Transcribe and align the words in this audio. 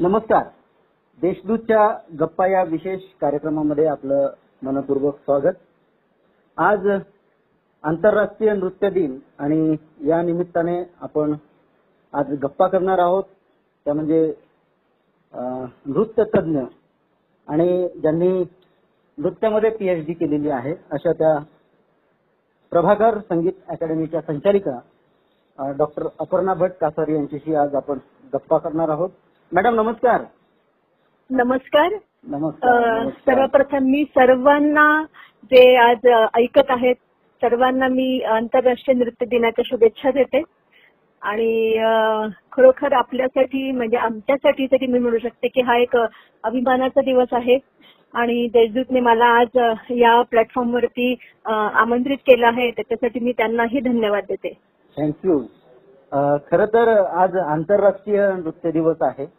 नमस्कार. 0.00 0.42
देशदूतच्या 1.20 1.86
गप्पा 2.20 2.46
या 2.46 2.62
विशेष 2.64 3.00
कार्यक्रमामध्ये 3.20 3.86
आपलं 3.86 4.28
मनपूर्वक 4.62 5.16
स्वागत. 5.16 5.56
आज 6.56 6.86
आंतरराष्ट्रीय 7.84 8.52
नृत्य 8.54 8.90
दिन 8.90 9.18
आणि 9.38 9.76
या 10.08 10.20
निमित्ताने 10.22 10.78
आपण 11.00 11.34
आज 12.12 12.32
गप्पा 12.42 12.68
करणार 12.68 12.98
आहोत. 12.98 13.24
त्या 13.86 13.94
म्हणजे 13.94 14.22
नृत्य 15.34 16.24
तज्ञ 16.36 16.60
आणि 17.48 17.88
ज्यांनी 18.00 18.32
नृत्यामध्ये 19.18 19.70
पीएचडी 19.70 20.12
केलेली 20.14 20.50
आहे 20.50 20.74
अशा 20.90 21.12
त्या 21.12 21.38
प्रभाकर 22.72 23.18
संगीत 23.28 23.68
अकॅडमीच्या 23.68 24.20
संचालिका 24.26 25.72
डॉक्टर 25.78 26.08
अपर्णा 26.20 26.54
भट 26.54 26.72
कासारी 26.80 27.14
यांच्याशी 27.14 27.54
आज 27.54 27.74
आपण 27.74 27.98
गप्पा 28.34 28.58
करणार 28.58 28.88
आहोत. 28.88 29.10
मॅडम 29.52 29.74
नमस्कार. 29.74 30.20
नमस्कार. 31.30 31.92
नमस्कार. 32.28 33.08
सर्वप्रथम 33.26 33.84
मी 33.84 34.04
सर्वांना 34.08 35.04
जे 35.44 35.76
आज 35.76 36.06
ऐकत 36.34 36.70
आहेत 36.70 36.94
सर्वांना 37.42 37.88
मी 37.88 38.20
आंतरराष्ट्रीय 38.22 38.98
नृत्य 38.98 39.26
दिनाच्या 39.26 39.62
शुभेच्छा 39.66 40.10
देते. 40.10 40.42
आणि 41.22 41.72
खरोखर 42.52 42.92
आपल्यासाठी 42.92 43.70
म्हणजे 43.72 43.96
आमच्यासाठी 43.96 44.66
तरी 44.66 44.86
मी 44.86 44.98
म्हणू 44.98 45.18
शकते 45.18 45.48
की 45.48 45.60
हा 45.60 45.76
एक 45.76 45.96
अभिमानाचा 46.44 47.00
दिवस 47.00 47.28
आहे. 47.32 47.58
आणि 48.14 48.46
देशदूतने 48.52 49.00
मला 49.00 49.26
आज 49.40 49.58
या 49.90 50.20
प्लॅटफॉर्मवरती 50.30 51.14
आमंत्रित 51.46 52.18
केलं 52.26 52.46
आहे. 52.46 52.70
त्याच्यासाठी 52.70 53.20
मी 53.20 53.32
त्यांनाही 53.32 53.80
धन्यवाद 53.80 54.24
देते. 54.28 54.56
थँक्यू 54.96 55.40
खर 56.50 56.64
तर 56.66 56.88
आज 57.22 57.36
आंतरराष्ट्रीय 57.36 58.28
नृत्य 58.36 58.70
दिवस 58.70 58.96
आहे. 59.00 59.37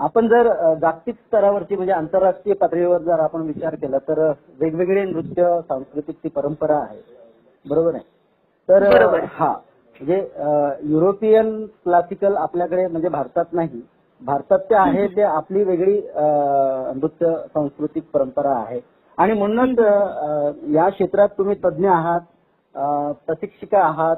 आपण 0.00 0.28
जर 0.28 0.48
जागतिक 0.74 1.14
स्तरावरची 1.16 1.76
म्हणजे 1.76 1.92
आंतरराष्ट्रीय 1.92 2.54
पातळीवर 2.54 2.98
जर 2.98 3.20
आपण 3.20 3.40
विचार 3.40 3.74
केला 3.74 3.98
तर 3.98 4.20
वेगवेगळे 4.60 5.04
नृत्य 5.04 5.60
सांस्कृतिक 5.68 6.16
ती 6.24 6.28
परंपरा 6.28 6.76
आहे. 6.76 7.00
बरोबर 7.64 7.94
आहे? 7.94 8.02
तर. 8.68 9.24
हा 9.32 9.52
म्हणजे 10.00 10.18
युरोपियन 10.90 11.64
क्लासिकल 11.84 12.36
आपल्याकडे 12.36 12.86
म्हणजे 12.86 13.08
भारतात 13.08 13.52
नाही. 13.52 13.80
भारतात 14.22 14.58
ते 14.70 14.74
आहे 14.74 15.06
ते 15.06 15.22
आपली 15.22 15.62
वेगळी 15.64 16.00
नृत्य 16.96 17.34
सांस्कृतिक 17.54 18.04
परंपरा 18.12 18.54
आहे. 18.56 18.80
आणि 19.18 19.32
म्हणूनच 19.32 19.78
या 20.74 20.88
क्षेत्रात 20.88 21.28
तुम्ही 21.38 21.56
तज्ज्ञ 21.64 21.88
आहात 21.88 22.20
प्रशिक्षिका 23.26 23.80
आहात 23.80 24.16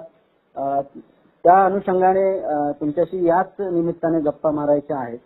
त्या 1.45 1.65
अनुषंगाने 1.65 2.39
तुमच्याशी 2.81 3.25
याच 3.27 3.61
निमित्ताने 3.61 4.21
गप्पा 4.21 4.51
मारायच्या 4.51 4.99
आहेत. 4.99 5.19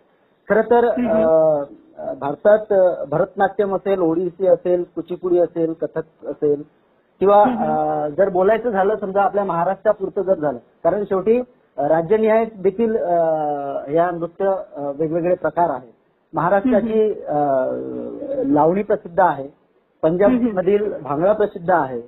खर 0.49 0.61
तर 0.61 0.89
भारतात 2.19 2.73
भरतनाट्यम 3.09 3.75
असेल 3.75 3.99
ओडिसी 3.99 4.47
असेल 4.47 4.83
कुचिपुडी 4.95 5.39
असेल 5.39 5.73
कथक 5.81 6.27
असेल 6.29 6.61
किंवा 7.21 7.43
जर 8.17 8.29
बोलायचं 8.29 8.69
झालं 8.69 8.95
समजा 9.01 9.21
आपल्या 9.21 9.43
महाराष्ट्रापुरतं 9.43 10.21
जर 10.21 10.33
झालं 10.33 10.57
कारण 10.83 11.03
शेवटी 11.03 11.39
राज्यनिहाय 11.77 12.45
देखील 12.57 12.95
या 13.95 14.09
नृत्य 14.11 14.53
वेगवेगळे 14.99 15.35
प्रकार 15.35 15.69
आहेत. 15.69 15.91
महाराष्ट्राची 16.33 18.53
लावणी 18.53 18.83
प्रसिद्ध 18.83 19.19
आहे 19.19 19.47
पंजाब 20.03 20.31
मधील 20.53 20.93
भांगडा 21.03 21.33
प्रसिद्ध 21.33 21.69
आहे 21.71 21.99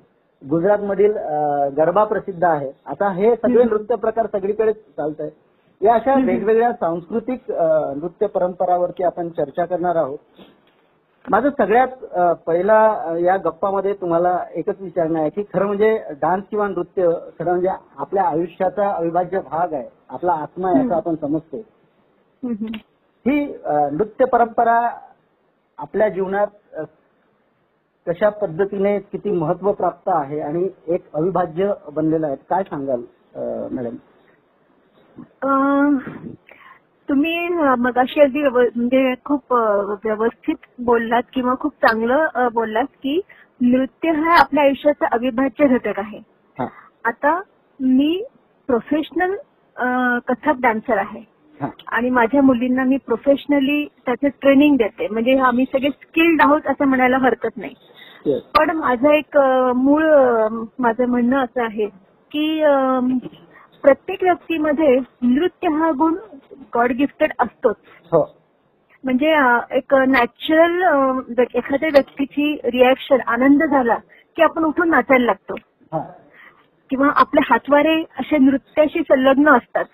गुजरात 0.42 0.78
मधील 0.78 1.12
गरबा 1.76 2.04
प्रसिद्ध 2.04 2.44
आहे. 2.44 2.70
आता 2.86 3.10
हे 3.12 3.34
सगळे 3.36 3.64
नृत्य 3.64 3.96
प्रकार 3.96 4.26
सगळीकडे 4.32 4.72
चालत 4.72 5.20
आहे 5.20 5.30
या 5.80 5.94
अशा 5.94 6.14
वेगवेगळ्या 6.24 6.72
सांस्कृतिक 6.72 7.50
नृत्य 7.96 8.26
परंपरावरती 8.26 9.04
आपण 9.04 9.28
चर्चा 9.28 9.64
करणार 9.64 9.96
आहोत. 9.96 10.18
माझं 11.24 11.50
सगळ्यात 11.50 12.04
पहिला 12.46 13.16
या 13.20 13.36
गप्पामध्ये 13.36 13.92
तुम्हाला 14.00 14.36
एकच 14.54 14.80
विचारणं 14.80 15.18
आहे 15.20 15.30
की 15.30 15.42
खरं 15.52 15.66
म्हणजे 15.66 15.96
डान्स 16.20 16.44
किंवा 16.50 16.68
नृत्य 16.68 17.08
खरं 17.38 17.50
म्हणजे 17.50 17.68
आपल्या 17.96 18.24
आयुष्याचा 18.24 18.90
अविभाज्य 18.90 19.40
भाग 19.40 19.72
आहे 19.72 19.88
आपला 20.08 20.32
आत्मा 20.32 20.70
आहे 20.70 20.84
असं 20.84 20.94
आपण 20.94 21.14
समजतो. 21.14 21.56
ही 23.26 23.44
नृत्य 23.92 24.24
परंपरा 24.24 24.78
आपल्या 25.78 26.08
जीवनात 26.08 26.84
कशा 28.06 28.28
पद्धतीने 28.28 28.98
किती 29.12 29.30
महत्त्व 29.30 29.72
प्राप्त 29.72 30.08
आहे 30.14 30.40
आणि 30.40 30.68
एक 30.88 31.04
अविभाज्य 31.14 31.72
बनलेलं 31.92 32.26
आहे 32.26 32.36
काय 32.50 32.62
सांगाल 32.62 33.02
मॅडम? 33.74 33.96
तुम्ही 37.08 37.48
मगाशी 37.78 38.20
अगदी 38.20 38.42
म्हणजे 38.42 39.14
खूप 39.24 39.52
व्यवस्थित 40.04 40.56
बोललात 40.78 41.22
किंवा 41.32 41.54
खूप 41.60 41.72
चांगलं 41.72 42.48
बोललात 42.52 42.86
की 43.02 43.20
नृत्य 43.60 44.10
हा 44.10 44.34
आपल्या 44.34 44.64
आयुष्याचा 44.64 45.06
अविभाज्य 45.12 45.66
घटक 45.66 45.98
आहे. 45.98 46.18
हा. 46.58 46.66
आता 47.04 47.40
मी 47.80 48.24
प्रोफेशनल 48.68 49.34
कथक 50.28 50.60
डान्सर 50.60 50.98
आहे. 50.98 51.20
हा. 51.60 51.68
आणि 51.88 52.10
माझ्या 52.10 52.42
मुलींना 52.42 52.84
मी 52.84 52.96
प्रोफेशनली 52.96 53.84
त्याचे 54.06 54.28
ट्रेनिंग 54.28 54.76
देते. 54.76 55.08
म्हणजे 55.08 55.38
आम्ही 55.38 55.64
सगळे 55.64 55.90
स्किल्ड 55.90 56.42
आहोत 56.42 56.60
असं 56.66 56.84
म्हणायला 56.84 57.18
हरकत 57.18 57.56
नाही. 57.56 57.74
Yes. 58.28 58.40
पण 58.58 58.70
माझं 58.76 59.10
एक 59.10 59.36
अ, 59.36 59.72
मूळ 59.72 60.04
अ, 60.04 60.48
माझं 60.78 61.06
म्हणणं 61.08 61.44
असं 61.44 61.62
आहे 61.64 61.86
की 62.32 62.60
अ, 62.62 63.00
प्रत्येक 63.82 64.22
व्यक्तीमध्ये 64.22 64.98
नृत्य 65.22 65.68
हा 65.68 65.90
गुण 65.90 66.14
गॉड 66.74 66.92
गिफ्टेड 66.92 67.32
असतोच. 67.38 67.76
हो. 68.12 68.22
म्हणजे 69.04 69.30
एक 69.76 69.94
नॅचरल 70.08 70.82
एखाद्या 71.54 71.88
व्यक्तीची 71.92 72.54
रिॲक्शन 72.64 73.20
आनंद 73.26 73.62
झाला 73.64 73.94
की 74.36 74.42
आपण 74.42 74.64
उठून 74.64 74.90
नाचायला 74.90 75.24
लागतो. 75.24 75.54
हा. 75.92 76.00
किंवा 76.90 77.08
आपले 77.16 77.40
हातवारे 77.50 77.94
असे 78.18 78.38
नृत्याशी 78.38 79.00
संलग्न 79.00 79.48
असतात. 79.48 79.84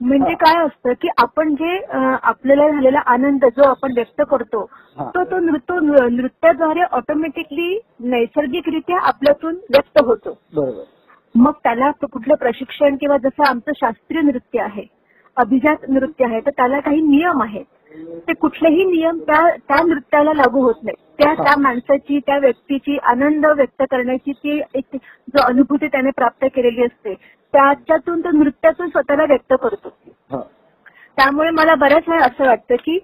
म्हणजे 0.00 0.32
हा. 0.32 0.44
काय 0.44 0.64
असतं 0.66 0.92
की 0.92 1.08
आपण 1.18 1.54
जे 1.54 1.76
अ, 1.78 1.98
आपल्याला 2.22 2.68
झालेला 2.68 3.00
आनंद 3.06 3.44
जो 3.56 3.68
आपण 3.68 3.92
व्यक्त 3.92 4.22
करतो 4.30 4.62
हा. 4.96 5.04
तो 5.04 5.24
तो 5.24 5.38
नृत्य 5.38 5.78
नृत्याद्वारे 6.10 6.82
ऑटोमॅटिकली 6.90 7.78
नैसर्गिकरित्या 8.00 8.98
आपल्यातून 9.02 9.54
व्यक्त 9.70 10.00
होतो. 10.04 10.38
बरोबर. 10.54 10.82
मग 11.34 11.52
त्याला 11.62 11.90
कुठलं 12.02 12.34
प्रशिक्षण 12.34 12.96
किंवा 12.96 13.16
जसं 13.18 13.48
आमचं 13.48 13.72
शास्त्रीय 13.76 14.20
नृत्य 14.22 14.60
आहे 14.62 14.84
अभिजात 15.36 15.88
नृत्य 15.88 16.24
आहे 16.24 16.40
तर 16.40 16.50
त्याला 16.50 16.80
काही 16.80 17.00
नियम 17.02 17.42
आहेत. 17.42 17.64
ते 18.28 18.32
कुठलेही 18.40 18.84
नियम 18.84 19.18
त्या 19.18 19.48
त्या 19.58 19.82
नृत्याला 19.86 20.32
लागू 20.34 20.62
होत 20.62 20.82
नाही. 20.84 20.96
त्या 21.18 21.32
त्या 21.34 21.54
माणसाची 21.60 22.18
त्या 22.26 22.36
व्यक्तीची 22.38 22.96
आनंद 23.02 23.46
व्यक्त 23.46 23.82
करण्याची 23.90 24.32
ती 24.32 24.60
एक 24.74 24.96
जो 25.28 25.42
अनुभूती 25.42 25.86
त्याने 25.86 26.10
प्राप्त 26.16 26.44
केलेली 26.54 26.84
असते 26.84 27.14
त्याच्यातून 27.54 28.20
तो 28.20 28.30
नृत्यातून 28.32 28.88
स्वतःला 28.88 29.24
व्यक्त 29.28 29.54
करतो. 29.62 29.94
हो. 30.30 30.40
त्यामुळे 31.18 31.50
मला 31.50 31.74
बऱ्याच 31.74 32.08
वेळा 32.08 32.24
असं 32.26 32.46
वाटतं 32.46 32.74
की 32.84 32.98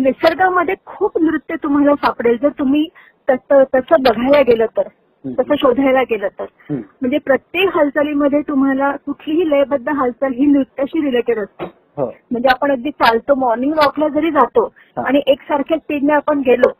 निसर्गामध्ये 0.00 0.74
खूप 0.86 1.18
नृत्य 1.20 1.56
तुम्हाला 1.62 1.94
सापडेल. 1.96 2.36
जर 2.42 2.48
तुम्ही 2.58 2.86
तसं 3.28 4.02
बघायला 4.02 4.42
गेलं 4.42 4.66
तर. 4.76 4.88
तसं 5.24 5.54
शोधायला 5.54 6.02
गेलं 6.02 6.28
तर. 6.38 6.44
म्हणजे 6.70 7.18
प्रत्येक 7.18 7.76
हालचालीमध्ये 7.76 8.40
तुम्हाला 8.40 8.90
कुठलीही 9.06 9.50
लयबद्ध 9.50 9.88
हालचाल 9.88 10.32
ही 10.32 10.46
नृत्याशी 10.46 11.00
रिलेटेड 11.00 11.38
असते. 11.38 11.64
हो. 11.96 12.06
म्हणजे 12.30 12.48
आपण 12.48 12.70
अगदी 12.70 12.90
चालतो 12.90 13.34
मॉर्निंग 13.34 13.72
वॉकला 13.72 14.08
जरी 14.08 14.30
जातो. 14.30 14.72
आणि 14.96 15.20
एकसारख्याच 15.26 15.80
स्पीडने 15.80 16.12
आपण 16.12 16.40
गेलो 16.40 16.70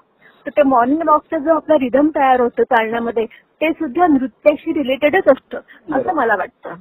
तर 0.47 0.51
ते 0.51 0.63
मॉर्निंग 0.63 1.09
वॉकचा 1.09 1.39
जो 1.39 1.55
आपला 1.55 1.75
रिदम 1.75 2.09
तयार 2.09 2.41
होतो 2.41 2.63
चालण्यामध्ये 2.63 3.27
ते 3.61 3.71
सुद्धा 3.73 4.07
नृत्याशी 4.07 4.73
रिलेटेडच 4.73 5.29
असतं. 5.29 5.59
असं 5.95 6.15
मला 6.15 6.37
वाटतं. 6.37 6.75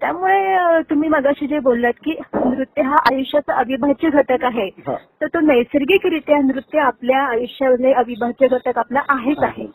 त्यामुळे 0.00 0.80
तुम्ही 0.90 1.08
मगाशी 1.08 1.46
जे 1.46 1.58
बोललात 1.58 1.92
की 2.04 2.14
नृत्य 2.34 2.82
हा 2.82 2.96
आयुष्याचा 3.12 3.54
अविभाज्य 3.54 4.10
घटक 4.10 4.44
आहे 4.44 4.68
तर 5.20 5.26
तो 5.26 5.40
नैसर्गिकरित्या 5.40 6.38
नृत्य 6.38 6.78
आपल्या 6.78 7.22
आयुष्यामध्ये 7.22 7.92
अविभाज्य 7.92 8.48
घटक 8.48 8.78
आपला 8.78 9.00
आहेच 9.08 9.38
आहे. 9.38 9.66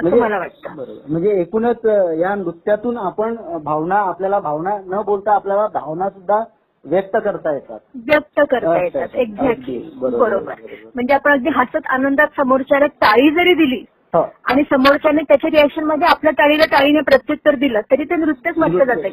असं 0.00 0.08
म्हणजे- 0.08 0.22
मला 0.24 0.38
वाटतं. 0.38 0.76
बरोबर. 0.76 1.00
म्हणजे 1.08 1.30
एकूणच 1.40 1.86
या 2.20 2.34
नृत्यातून 2.34 2.98
आपण 2.98 3.36
भावना 3.64 3.96
आपल्याला 3.96 4.38
भावना 4.40 4.76
न 4.86 5.00
बोलता 5.02 5.32
आपल्याला 5.32 5.66
भावना 5.66 6.08
सुद्धा 6.10 6.42
व्यक्त 6.84 7.16
करता 7.16 7.52
येतात. 7.52 7.78
व्यक्त 8.06 8.40
करता 8.50 8.82
येतात. 8.82 9.14
एक्झॅक्टली 9.14 9.78
बरोबर. 10.00 10.52
म्हणजे 10.94 11.14
आपण 11.14 11.32
अगदी 11.32 11.50
हसत 11.56 11.86
आनंदात 11.86 12.28
समोरच्याला 12.36 12.86
टाळी 12.86 13.30
जरी 13.30 13.54
दिली 13.54 13.84
हो. 14.14 14.20
आणि 14.44 14.62
समोरच्याने 14.62 15.22
त्याच्या 15.22 15.50
रिएक्शनमध्ये 15.50 16.08
आपल्या 16.08 16.32
टाळीला 16.32 16.64
टाळीने 16.64 17.00
प्रत्युत्तर 17.00 17.54
दिलं 17.54 17.80
तरी 17.80 18.04
ते 18.04 18.16
नृत्यच 18.16 18.58
म्हटलं 18.58 18.84
जातं 18.84 19.08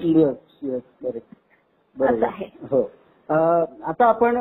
असं 1.98 2.26
आहे. 2.26 2.46
हो. 2.72 2.82
आता 3.30 4.06
आपण 4.06 4.36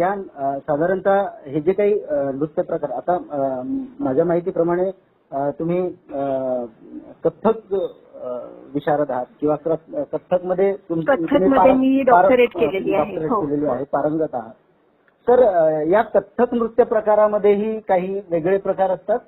या 0.00 0.14
साधारणतः 0.58 1.24
हे 1.46 1.60
जे 1.60 1.72
काही 1.72 1.94
नृत्य 2.34 2.62
प्रकार 2.62 2.90
आता 2.90 3.18
माझ्या 4.00 4.24
माहितीप्रमाणे 4.24 4.90
तुम्ही 5.34 5.88
कथ्थक 7.24 7.72
विशारद 8.74 9.10
आहात 9.10 9.26
किंवा 9.40 9.56
कथ्थकमध्ये 9.56 10.72
कथ्थकमध्ये 10.72 11.72
मी 11.72 12.02
doctorate 12.08 12.58
केलेली 12.58 12.94
आहे. 12.94 13.26
हो. 13.26 13.40
केलेली 13.40 13.66
आहे 13.66 13.84
पारंगत 13.92 14.34
आहात. 14.34 14.54
तर 15.26 15.40
या 15.90 16.02
कथ्थक 16.02 16.54
नृत्य 16.54 16.84
प्रकारामध्येही 16.84 17.78
काही 17.80 18.20
वेगळे 18.30 18.58
प्रकार 18.58 18.90
असतात? 18.90 19.18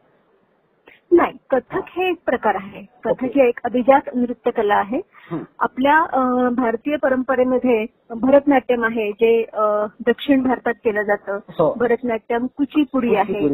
नाही 1.12 1.36
कथक 1.50 1.88
हे 1.88 2.08
एक 2.10 2.18
प्रकार 2.26 2.54
आहे. 2.54 2.82
कथक 3.04 3.24
ही 3.24 3.48
एक 3.48 3.60
अभिजात 3.64 4.08
नृत्य 4.14 4.50
कला 4.50 4.74
आहे. 4.74 5.00
आपल्या 5.58 6.00
भारतीय 6.56 6.96
परंपरेमध्ये 6.96 7.84
भरतनाट्यम 8.10 8.84
आहे 8.84 9.10
जे 9.12 9.44
दक्षिण 10.06 10.42
भारतात 10.42 10.74
केलं 10.84 11.02
जातं. 11.02 11.38
हो. 11.58 11.72
भरतनाट्यम 11.78 12.46
कुचिपुडी 12.56 13.14
आहे. 13.14 13.48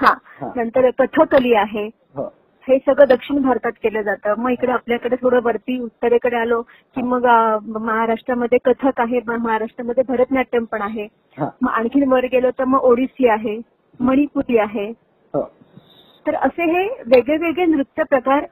हा. 0.00 0.14
नंतर 0.56 0.90
कथकली 0.98 1.54
आहे. 1.54 1.86
हो. 2.14 2.32
हे 2.68 2.78
सगळं 2.78 3.04
दक्षिण 3.08 3.42
भारतात 3.42 3.72
केलं 3.82 4.02
जातं. 4.02 4.34
मग 4.38 4.50
इकडे 4.50 4.72
आपल्याकडे 4.72 5.16
थोडं 5.22 5.40
वरती 5.42 5.78
उत्तरेकडे 5.80 6.36
आलो 6.36 6.60
की 6.94 7.02
मग 7.02 7.26
महाराष्ट्रामध्ये 7.78 8.58
कथक 8.64 9.00
आहे. 9.00 9.20
महाराष्ट्रामध्ये 9.26 10.04
भरतनाट्यम 10.08 10.64
पण 10.64 10.82
आहे. 10.82 11.06
मग 11.38 11.70
आणखीन 11.70 12.12
वर 12.12 12.24
गेलो 12.24 12.50
तर 12.50 12.64
मग 12.64 12.78
ओडिसी 12.78 13.28
आहे. 13.28 13.60
मणिपुरी 14.00 14.58
आहे. 14.58 14.90
हो. 15.34 15.42
तर 16.26 16.34
असे 16.34 16.64
हे 16.64 16.86
वेगळे 17.06 17.36
वेगळे 17.36 17.64
नृत्य 17.66 18.02
प्रकार 18.02 18.44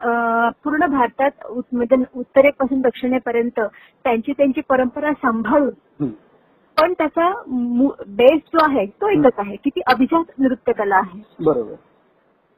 पूर्ण 0.65 0.87
भारतात 0.87 1.31
म्हणजे 1.73 1.97
उत्तरेपासून 2.17 2.81
दक्षिणेपर्यंत 2.81 3.61
त्यांची 4.05 4.33
त्यांची 4.33 4.61
परंपरा 4.69 5.13
सांभाळून. 5.13 6.07
पण 6.81 6.93
त्याचा 6.93 7.31
बेस 8.09 8.41
जो 8.47 8.65
आहे 8.65 8.87
तो 9.01 9.09
एकच 9.09 9.39
आहे 9.39 9.57
की 9.57 9.71
ती 9.71 9.81
अभिजात 9.87 10.39
नृत्य 10.39 10.73
कला 10.73 10.97
आहे. 10.97 11.23
बरोबर. 11.41 11.75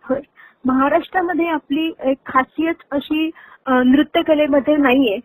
होय. 0.05 0.21
महाराष्ट्रामध्ये 0.65 1.47
आपली 1.49 1.93
एक 2.05 2.19
खासियत 2.27 2.83
अशी 2.91 3.31
नृत्यकलेमध्ये 3.69 4.77
नाहीये. 4.77 5.19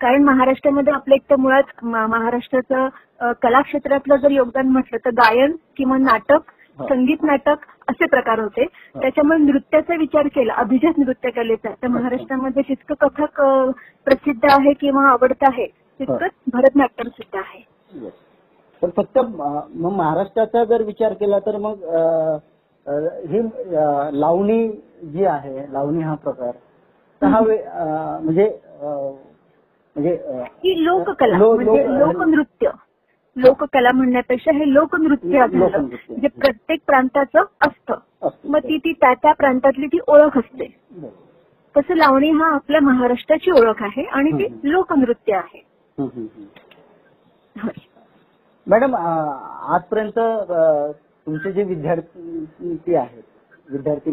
कारण 0.00 0.24
महाराष्ट्रामध्ये 0.24 0.92
आपलं 0.92 1.14
एक 1.14 1.22
तर 1.30 1.36
मुळात 1.36 1.84
महाराष्ट्राचं 1.84 3.32
कलाक्षेत्रातलं 3.42 4.16
जर 4.16 4.30
योगदान 4.30 4.68
म्हटलं 4.68 5.04
तर 5.04 5.10
गायन 5.10 5.56
किंवा 5.76 5.96
नाटक. 5.98 6.50
संगीत 6.78 7.22
नाटक 7.22 7.64
असे 7.88 8.06
प्रकार 8.06 8.38
होते. 8.38 8.64
त्याच्यामुळे 8.94 9.38
नृत्याचा 9.38 9.94
विचार 9.94 10.26
केला 10.26 10.54
अभिजात 10.54 10.98
नृत्य 10.98 11.30
कलेचा 11.30 11.68
तर 11.82 11.88
महाराष्ट्रामध्ये 11.88 12.62
जितकं 12.68 13.06
कथक 13.06 13.40
प्रसिद्ध 14.06 14.44
आहे 14.50 14.72
किंवा 14.72 15.08
आवडतं 15.08 15.46
आहे 15.52 15.66
तितकंच 15.66 16.30
भरतनाट्यम 16.52 17.08
सुद्धा 17.08 17.38
आहे. 17.38 17.62
पण 18.82 18.90
फक्त 18.96 19.18
मग 19.18 19.92
महाराष्ट्राचा 19.92 20.64
जर 20.64 20.82
विचार 20.82 21.12
केला 21.12 21.38
तर 21.38 21.56
मग 21.56 21.84
ही 23.26 23.40
लावणी 24.20 24.68
जी 25.12 25.24
आहे 25.24 25.72
लावणी 25.72 26.02
हा 26.02 26.14
प्रकार 26.14 26.50
तर 27.22 27.26
हा 27.26 27.40
वे- 27.40 27.62
अ, 27.64 27.84
म्हणजे 28.22 28.46
अ, 28.80 28.86
म्हणजे 29.96 30.16
अ, 30.16 30.32
ही 30.64 30.84
लोककला 30.84 31.38
लो- 31.38 31.54
म्हणजे 31.54 31.84
लोक- 31.88 32.12
लोकनृत्य 32.12 32.70
लोककला 33.36 33.92
म्हणण्यापेक्षा 33.92 34.52
हे 34.52 34.72
लोकनृत्य 34.74 35.38
झालं 35.38 35.58
लोकनृत्य. 35.58 35.96
म्हणजे 36.08 36.28
प्रत्येक 36.28 36.80
प्रांताचं 36.86 37.44
असतं 37.60 37.94
असतं. 38.22 38.48
मग 38.48 38.58
ती 38.58 38.78
ती 38.78 38.92
त्या 38.92 39.12
त्या 39.14 39.32
प्रांतातली 39.32 39.86
ती 39.86 39.98
ओळख 40.08 40.38
असते 40.38 40.66
बरं. 40.90 41.08
तसं 41.74 41.94
लावणी 41.94 42.30
हा 42.30 42.54
आपल्या 42.54 42.80
महाराष्ट्राची 42.80 43.50
ओळख 43.50 43.82
आहे 43.82 44.02
आणि 44.02 44.30
ती 44.32 44.46
हम्म. 44.46 44.68
लोकनृत्य 44.68 45.34
आहे. 45.34 45.62
मॅडम 48.66 48.94
आजपर्यंत 48.96 50.18
तुमचे 51.26 51.52
जे 51.52 51.62
विद्यार्थी 51.62 52.94
आहेत 52.94 53.22
विद्यार्थी. 53.70 54.10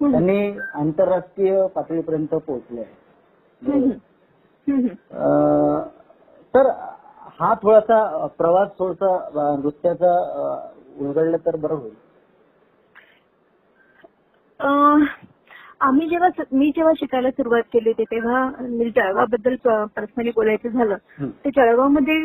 त्यांनी 0.00 0.58
आंतरराष्ट्रीय 0.74 1.66
पातळीपर्यंत 1.66 2.34
पोहोचले 2.34 2.80
आहेत. 2.80 3.98
तर 6.54 6.70
हा 7.40 7.54
थोडासा 7.54 8.26
प्रवास 8.38 8.68
थोडासा 8.78 9.54
नृत्याचा 9.56 10.12
उलगडला 10.98 11.36
तर 11.36 11.56
बरं 11.56 11.74
होईल. 11.74 11.94
आम्ही 15.80 16.08
जेव्हा 16.08 16.28
मी 16.52 16.70
जेव्हा 16.76 16.92
शिकायला 16.96 17.30
सुरुवात 17.30 17.62
केली 17.72 17.88
होती 17.88 18.04
तेव्हा 18.04 18.48
मी 18.60 18.90
जळगावबद्दल 18.90 19.54
पर्सनली 19.96 20.30
बोलायचं 20.34 20.68
झालं. 20.68 20.96
तर 21.44 21.50
जळगावमध्ये 21.56 22.18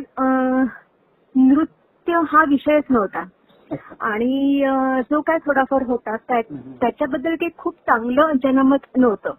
नृत्य 1.36 2.20
हा 2.28 2.44
विषयच 2.50 2.84
नव्हता 2.90 3.24
आणि 4.00 4.64
जो 5.12 5.22
काय 5.22 5.38
थोडाफार 5.38 5.84
होता. 5.88 6.16
त्याच्याबद्दल 6.82 7.36
काही 7.36 7.50
खूप 7.58 7.76
चांगलं 7.88 8.32
जनमत 8.44 8.98
नव्हतं. 8.98 9.34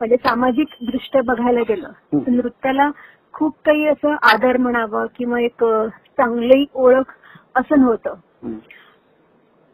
म्हणजे 0.00 0.16
सामाजिक 0.16 0.74
दृष्ट्या 0.90 1.22
बघायला 1.22 1.60
गेलं. 1.68 1.88
तर 2.14 2.30
नृत्याला 2.30 2.90
खूप 3.32 3.56
काही 3.64 3.86
असं 3.86 4.14
आदर 4.22 4.56
म्हणावं 4.56 5.06
किंवा 5.16 5.40
एक 5.40 5.64
चांगली 6.16 6.64
ओळख 6.74 7.12
असं 7.54 7.80
नव्हतं. 7.80 8.14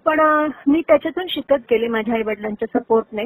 पण 0.07 0.21
मी 0.67 0.81
त्याच्यातून 0.89 1.27
शिकत 1.31 1.65
गेले 1.71 1.89
माझ्या 1.89 2.15
आई 2.15 2.23
वडिलांच्या 2.23 2.79
सपोर्टने. 2.79 3.25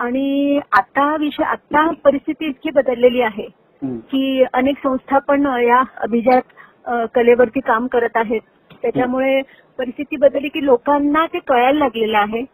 आणि 0.00 0.60
आता 0.72 1.14
विषय 1.16 1.44
आता 1.44 1.90
परिस्थिती 2.04 2.46
इतकी 2.46 2.70
बदललेली 2.70 3.20
आहे. 3.20 3.48
की 3.82 4.42
अनेक 4.54 4.76
संस्था 4.82 5.18
पण 5.18 5.46
या 5.62 5.82
अभिजात 5.96 7.06
कलेवरती 7.14 7.60
काम 7.60 7.86
करत 7.86 8.16
आहेत 8.16 8.40
त्याच्यामुळे 8.82 9.40
परिस्थिती 9.78 10.16
बदलली 10.16 10.48
की 10.48 10.64
लोकांना 10.64 11.24
ते 11.26 11.38
कळायला 11.38 11.78
लागलेलं 11.78 12.18
आहे. 12.18 12.44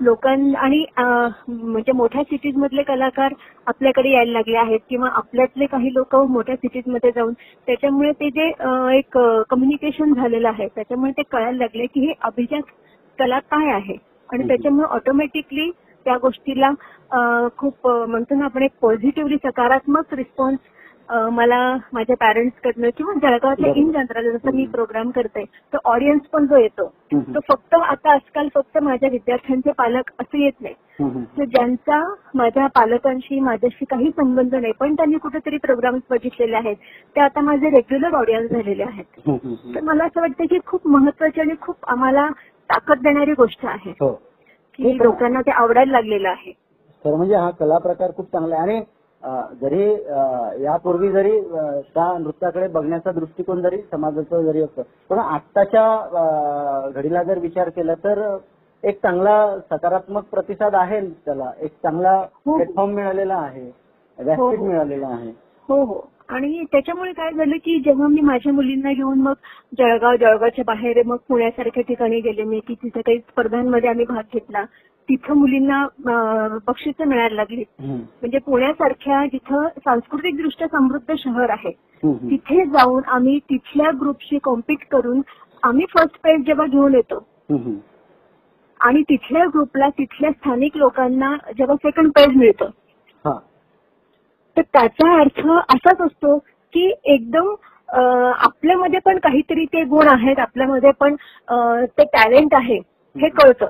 लोकां 0.00 0.36
आणि 0.56 0.84
म्हणजे 0.98 1.92
मोठ्या 1.92 2.22
सिटीज 2.22 2.56
मधले 2.56 2.82
कलाकार 2.82 3.32
आपल्याकडे 3.66 4.10
यायला 4.10 4.32
लागले 4.32 4.56
आहेत 4.56 4.80
किंवा 4.88 5.08
आपल्यातले 5.14 5.66
काही 5.66 5.92
लोक 5.94 6.16
मोठ्या 6.30 6.56
सिटीजमध्ये 6.56 7.10
जाऊन 7.10 7.32
त्याच्यामुळे 7.68 8.12
ते 8.12 8.30
जे 8.30 8.46
एक 8.96 9.18
कम्युनिकेशन 9.50 10.12
झालेलं 10.14 10.48
आहे 10.48 10.66
त्याच्यामुळे 10.66 11.12
ते 11.12 11.22
कळायला 11.22 11.58
लागले 11.58 11.86
की 11.86 12.06
हे 12.06 12.12
अभिजात 12.20 12.72
कला 13.18 13.38
काय 13.50 13.70
आहे 13.72 13.96
आणि. 14.30 14.46
त्याच्यामुळे 14.48 14.86
ऑटोमॅटिकली 14.90 15.70
त्या 16.06 16.16
गोष्टीला 16.22 16.70
खूप 17.58 17.86
म्हणतो 17.88 18.34
ना 18.34 18.44
आपण 18.44 18.62
एक 18.62 18.70
पॉझिटिव्हली 18.82 19.36
सकारात्मक 19.44 20.14
रिस्पॉन्स 20.14 20.58
मला 21.32 21.56
माझ्या 21.92 22.16
पॅरेंट्स 22.16 22.60
कडनं 22.64 22.90
किंवा 22.96 23.12
जळगावातल्या. 23.22 23.72
इन 23.76 23.90
जनरल 23.92 24.30
जसं 24.32 24.54
मी. 24.54 24.64
प्रोग्राम 24.66 25.10
करते 25.10 25.44
तर 25.72 25.78
ऑडियन्स 25.84 26.26
पण 26.32 26.46
जो 26.46 26.56
येतो. 26.56 26.86
तो 27.12 27.40
फक्त 27.48 27.74
आता 27.74 28.12
आजकाल 28.12 28.48
फक्त 28.54 28.78
माझ्या 28.82 29.08
विद्यार्थ्यांचे 29.12 29.72
पालक 29.78 30.10
असे 30.20 30.44
येत 30.44 30.60
नाही. 30.60 30.74
तर 31.38 31.44
ज्यांचा 31.44 31.98
माझ्या 32.34 32.66
पालकांशी 32.74 33.40
माझ्याशी 33.40 33.84
काही 33.84 34.10
संबंध 34.16 34.54
नाही 34.54 34.72
पण 34.80 34.94
त्यांनी 34.94 35.18
कुठेतरी 35.18 35.56
प्रोग्राम्स 35.56 36.02
बघितलेले 36.10 36.56
आहेत 36.56 36.76
ते 37.16 37.20
आता 37.20 37.40
माझे 37.40 37.70
रेग्युलर 37.70 38.14
ऑडियन्स 38.16 38.50
झालेले 38.52 38.82
आहेत. 38.82 39.20
तर 39.74 39.80
मला 39.82 40.04
असं 40.04 40.20
वाटतं 40.20 40.46
की 40.46 40.58
खूप 40.66 40.86
महत्वाची 40.88 41.40
आणि 41.40 41.54
खूप 41.60 41.88
आम्हाला 41.88 42.28
ताकद 42.72 43.02
देणारी 43.02 43.32
गोष्ट 43.32 43.64
आहे 43.66 43.90
हो. 44.00 44.10
की 44.74 44.96
लोकांना 44.98 45.40
ते 45.40 45.50
आवडायला 45.50 45.92
लागलेलं 45.92 46.28
आहे. 46.28 46.52
तर 47.04 47.14
म्हणजे 47.14 47.34
हा 47.34 47.50
कला 47.50 47.78
प्रकार 47.78 48.10
खूप 48.16 48.26
चांगला 48.26 48.56
आहे. 48.56 48.62
आणि 48.62 48.80
जरी 49.60 49.92
यापूर्वी 50.64 51.10
जरी 51.12 51.40
त्या 51.94 52.06
नृत्याकडे 52.18 52.68
बघण्याचा 52.68 53.12
दृष्टिकोन 53.12 53.60
जरी 53.62 53.76
समाजाचा 53.90 54.40
जरी 54.42 54.62
असतो 54.62 54.82
पण 55.10 55.18
आत्ताच्या 55.18 56.90
घडीला 56.94 57.22
जर 57.22 57.38
विचार 57.38 57.68
केला 57.68 57.94
तर 58.04 58.22
एक 58.82 58.96
चांगला 59.02 59.34
सकारात्मक 59.70 60.24
प्रतिसाद 60.30 60.74
आहे 60.74 61.00
त्याला. 61.24 61.50
एक 61.60 61.72
चांगला. 61.82 62.20
प्लॅटफॉर्म 62.44 62.90
मिळालेला 62.90 63.34
आहे. 63.34 63.70
व्यासपीठ. 64.18 64.60
मिळालेलं 64.60 65.06
आहे. 65.06 65.30
हो 65.68 65.82
हो. 65.84 66.00
आणि 66.32 66.64
त्याच्यामुळे 66.72 67.12
काय 67.12 67.30
झालं 67.30 67.56
की 67.56 67.78
जेव्हा 67.78 68.06
मी 68.08 68.20
माझ्या 68.20 68.52
मुलींना 68.52 68.92
घेऊन 68.92 69.20
मग 69.20 69.32
जळगाव 69.78 70.16
जळगावच्या 70.16 70.64
बाहेर 70.66 71.02
मग 71.06 71.16
पुण्यासारख्या 71.28 71.82
ठिकाणी 71.82 72.20
गेले 72.20 72.42
मी 72.42 72.60
की 72.60 72.74
तिथे 72.74 73.00
काही 73.00 73.18
स्पर्धांमध्ये 73.18 73.90
आम्ही 73.90 74.04
भाग 74.04 74.22
घेतला 74.32 74.64
तिथं 75.08 75.34
मुलींना 75.34 75.86
बक्षिसं 76.66 77.08
मिळायला 77.08 77.34
लागली. 77.34 77.64
म्हणजे 77.80 78.38
पुण्यासारख्या 78.38 79.24
जिथं 79.26 79.68
सांस्कृतिक 79.78 80.36
दृष्ट्या 80.36 80.68
समृद्ध 80.68 81.14
शहर 81.18 81.50
आहे. 81.50 81.70
तिथे 82.30 82.64
जाऊन 82.64 83.02
आम्ही 83.06 83.38
तिथल्या 83.50 83.90
ग्रुपशी 84.00 84.38
कॉम्पिट 84.38 84.84
करून 84.90 85.20
आम्ही 85.62 85.86
फर्स्ट 85.90 86.20
प्राइज 86.22 86.44
जेव्हा 86.46 86.66
घेऊन 86.66 86.94
येतो. 86.94 87.24
आणि 88.80 89.02
तिथल्या 89.02 89.44
ग्रुपला 89.46 89.88
तिथल्या 89.88 90.30
स्थानिक 90.30 90.76
लोकांना 90.76 91.36
जेव्हा 91.58 91.76
सेकंड 91.76 92.12
प्राइज 92.12 92.36
मिळतं 92.36 92.70
तर 94.56 94.62
त्याचा 94.62 95.12
अर्थ 95.20 95.46
असाच 95.74 96.00
असतो 96.00 96.36
की 96.74 96.90
एकदम 97.04 97.54
आपल्यामध्ये 97.88 99.00
पण 99.04 99.18
काहीतरी 99.18 99.64
ते 99.64 99.82
गुण 99.84 100.08
आहेत 100.08 100.38
आपल्यामध्ये 100.38 100.90
पण 101.00 101.14
ते 101.98 102.04
टॅलेंट 102.04 102.54
आहे 102.54 102.78
हे 103.16 103.28
कळतं. 103.28 103.66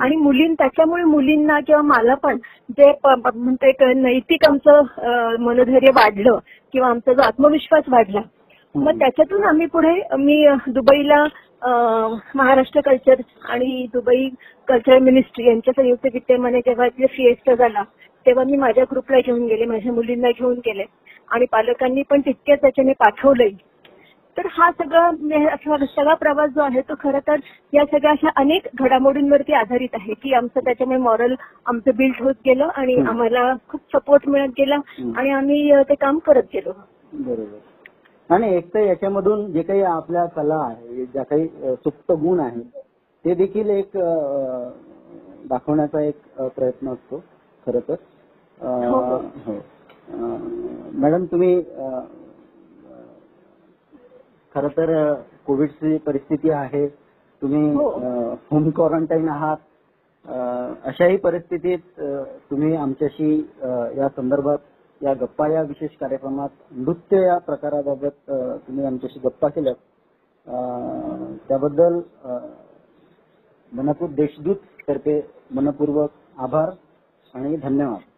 आणि 0.00 0.16
मुलीं 0.16 0.54
त्याच्यामुळे 0.54 1.04
मुलींना 1.04 1.58
किंवा 1.60 1.80
मला 1.82 2.14
पण 2.14 2.36
जे 2.70 2.90
म्हणतो 3.04 3.92
नैतिक 3.92 4.48
आमचं 4.48 5.36
मनोधैर्य 5.40 5.90
वाढलं 5.94 6.38
किंवा 6.74 6.88
आमचा 6.88 7.12
जो 7.12 7.22
आत्मविश्वास 7.22 7.84
वाढला 7.88 8.20
मग 8.74 8.98
त्याच्यातून 8.98 9.44
आम्ही 9.44 9.66
पुढे 9.66 9.94
मी 10.18 10.44
दुबईला 10.68 11.24
महाराष्ट्र 12.34 12.80
कल्चर 12.80 13.20
आणि 13.50 13.86
दुबई 13.92 14.28
कल्चरल 14.68 14.98
मिनिस्ट्री 14.98 15.46
यांच्या 15.46 15.72
संयुक्त 15.76 16.06
विद्यमाने 16.12 16.60
जेव्हा 16.60 16.86
इथे 16.86 17.06
फिएस्टा 17.06 17.54
झाला 17.54 17.82
तेव्हा 18.26 18.44
मी 18.44 18.56
माझ्या 18.56 18.84
ग्रुपला 18.90 19.18
घेऊन 19.20 19.46
गेले 19.46 19.64
माझ्या 19.64 19.92
मुलींना 19.92 20.30
घेऊन 20.30 20.58
गेले. 20.66 20.84
आणि 21.28 21.46
पालकांनी 21.52 22.02
पण 22.02 22.20
तितक्याच 22.20 22.60
त्याच्याने 22.60 22.92
पाठवलंय. 22.92 23.50
तर 24.36 24.46
हा 24.50 24.70
सगळा 24.72 25.10
म्हणजे 25.10 25.86
सगळा 25.86 26.14
प्रवास 26.14 26.50
जो 26.50 26.60
आहे 26.62 26.80
तो 26.80 26.94
खरं 27.00 27.18
तर 27.28 27.36
या 27.72 27.84
सगळ्या 27.84 28.10
अशा 28.10 28.28
अनेक 28.36 28.66
घडामोडींवरती 28.74 29.52
आधारित 29.52 29.94
आहे 29.94 30.14
की 30.14 30.32
आमचं 30.34 30.64
त्याच्यामुळे 30.64 30.98
मॉरल 30.98 31.34
आमचं 31.66 31.96
बिल्ड 31.96 32.22
होत 32.22 32.34
गेलं 32.46 32.68
आणि. 32.74 32.96
आम्हाला 32.96 33.52
खूप 33.68 33.80
सपोर्ट 33.92 34.28
मिळत 34.28 34.48
गेला. 34.58 34.78
आणि 35.16 35.30
आम्ही 35.30 35.82
ते 35.88 35.94
काम 35.94 36.18
करत 36.18 36.52
गेलो. 36.54 36.72
बरोबर. 37.12 37.58
आणि 38.30 38.54
एक 38.56 38.72
तर 38.74 38.80
याच्यामधून 38.80 39.50
जे 39.52 39.62
काही 39.62 39.82
आपल्या 39.82 40.24
कला 40.26 40.56
आहे 40.64 41.04
ज्या 41.06 41.22
काही 41.22 41.48
सुप्त 41.76 42.12
गुण 42.12 42.40
आहेत 42.40 42.64
ते 43.24 43.34
देखील 43.34 43.70
एक 43.70 43.96
दाखवण्याचा 45.48 46.02
एक 46.02 46.20
प्रयत्न 46.38 46.88
असतो 46.88 47.22
खर 47.66 47.78
तर. 47.78 47.94
मॅडम 50.94 51.24
तुम्ही 51.24 51.62
खर 54.54 54.68
तर 54.68 55.14
कोविडची 55.46 55.98
परिस्थिती 55.98 56.50
आहे. 56.50 56.88
तुम्ही 57.42 57.74
हो. 57.74 57.90
होम 58.50 58.70
क्वारंटाईन 58.70 59.28
आहात. 59.28 59.56
अशाही 60.84 61.16
परिस्थितीत 61.16 61.78
तुम्ही 62.50 62.76
आमच्याशी 62.76 63.50
या 63.96 64.08
संदर्भात 64.16 64.58
या 65.02 65.14
गप्पा 65.14 65.48
या 65.48 65.62
विशेष 65.62 65.90
कार्यक्रमात 66.00 66.48
नृत्य 66.70 67.20
या 67.20 67.38
प्रकाराबाबत 67.38 68.30
तुम्ही 68.66 68.84
आमच्याशी 68.84 69.18
गप्पा 69.18 69.48
केल्यात. 69.48 69.74
अ, 70.46 70.54
त्याबद्दल 71.48 72.00
मनपूर 73.72 74.10
देशदूत 74.10 74.56
तर्फे 74.88 75.30
मनपूर्वक 75.50 76.10
आभार 76.38 76.70
आणि 77.34 77.56
धन्यवाद. 77.56 78.15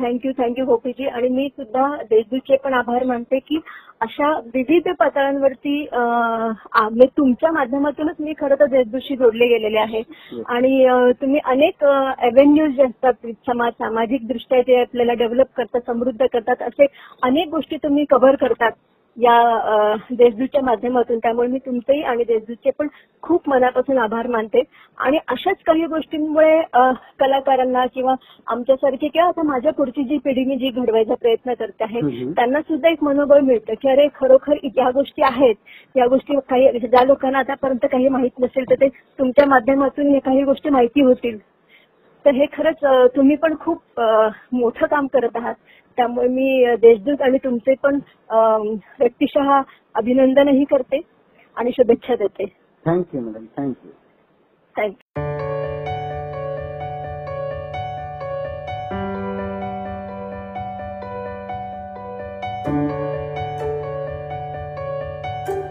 Thank you 0.00 0.32
thank you 0.38 0.64
Gopiji. 0.66 1.06
आणि 1.06 1.28
मी 1.28 1.48
सुद्धा 1.48 1.86
देशदूतचे 2.10 2.56
पण 2.64 2.74
आभार 2.74 3.04
मानते 3.04 3.38
की 3.38 3.60
अशा 4.00 4.30
विविध 4.54 4.88
पातळ्यांवरती 4.98 5.74
म्हणजे 5.92 7.06
तुमच्या 7.16 7.50
माध्यमातूनच 7.52 8.16
मी 8.20 8.32
खरं 8.38 8.60
तर 8.60 8.66
देशदूतशी 8.66 9.16
जोडले 9.16 9.46
गेलेले 9.48 9.78
आहे. 9.78 10.02
आणि 10.48 11.12
तुम्ही 11.20 11.40
अनेक 11.44 11.84
अव्हेन्यूज 11.84 12.76
जे 12.76 12.82
असतात 12.82 13.26
समाज 13.46 13.72
सामाजिक 13.72 14.26
दृष्ट्या 14.28 14.60
जे 14.60 14.80
आपल्याला 14.80 15.12
डेव्हलप 15.14 15.52
करतात 15.56 15.80
समृद्ध 15.86 16.20
करतात 16.22 16.62
असे 16.62 16.86
अनेक 17.22 17.48
गोष्टी 17.48 17.76
तुम्ही 17.82 18.04
कव्हर 18.10 18.36
करतात. 18.36 18.72
या 19.20 19.94
देशदूतच्या 20.10 20.60
माध्यमातून 20.62 21.18
त्यामुळे 21.18 21.48
मी 21.48 21.58
तुमचेही 21.58 22.02
आणि 22.02 22.24
देशदूतचे 22.24 22.70
पण 22.78 22.88
खूप 23.22 23.48
मनापासून 23.48 23.98
आभार 23.98 24.26
मानते. 24.26 24.62
आणि 24.98 25.18
अशाच 25.28 25.56
काही 25.66 25.86
गोष्टींमुळे 25.86 26.60
कलाकारांना 27.20 27.84
किंवा 27.94 28.14
आमच्यासारखी 28.46 29.08
किंवा 29.08 29.28
आता 29.28 29.42
माझ्या 29.42 29.72
पुढची 29.72 30.04
जी 30.04 30.18
पिढी 30.24 30.44
मी 30.44 30.56
जी 30.56 30.70
घडवायचा 30.70 31.14
प्रयत्न 31.14 31.54
करते 31.54 31.84
आहे. 31.84 32.00
त्यांना 32.34 32.60
सुद्धा 32.60 32.88
एक 32.88 33.04
मनोबळ 33.04 33.40
मिळतं 33.40 33.74
की 33.82 33.90
अरे 33.90 34.06
खरोखर 34.14 34.66
या 34.76 34.90
गोष्टी 34.90 35.22
आहेत. 35.22 35.54
या 35.94 36.06
गोष्टी 36.06 36.38
काही 36.48 36.78
ज्या 36.80 37.04
लोकांना 37.04 37.38
आतापर्यंत 37.38 37.86
काही 37.92 38.08
माहीत 38.08 38.40
नसेल 38.40 38.70
तर 38.70 38.80
ते 38.80 38.88
तुमच्या 39.18 39.46
माध्यमातून 39.48 40.18
काही 40.18 40.42
गोष्टी 40.44 40.70
माहिती 40.70 41.02
होतील. 41.02 41.38
तर 42.24 42.34
हे 42.34 42.46
खरंच 42.52 42.84
तुम्ही 43.16 43.36
पण 43.36 43.54
खूप 43.60 44.00
मोठं 44.52 44.86
काम 44.86 45.06
करत 45.06 45.36
आहात. 45.36 45.54
त्यामुळे 45.98 46.28
मी 46.28 46.74
देशदूत 46.80 47.22
आणि 47.22 47.38
तुमचे 47.44 47.74
पण 47.82 47.98
व्यक्तिशः 48.30 49.50
अभिनंदनही 49.94 50.64
करते 50.64 51.00
आणि 51.56 51.70
शुभेच्छा 51.76 52.14
देते. 52.14 52.44
Thank you 52.84 53.20
madam 53.20 53.44
thank you 53.56 53.90
thank you 54.74 55.09